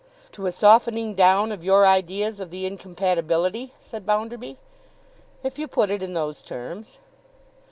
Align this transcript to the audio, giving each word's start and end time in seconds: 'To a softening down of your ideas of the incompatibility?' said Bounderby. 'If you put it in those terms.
'To 0.31 0.47
a 0.47 0.51
softening 0.51 1.13
down 1.13 1.51
of 1.51 1.63
your 1.63 1.85
ideas 1.85 2.39
of 2.39 2.49
the 2.49 2.65
incompatibility?' 2.65 3.71
said 3.77 4.03
Bounderby. 4.03 4.57
'If 5.43 5.59
you 5.59 5.67
put 5.67 5.91
it 5.91 6.01
in 6.01 6.13
those 6.15 6.41
terms. 6.41 6.97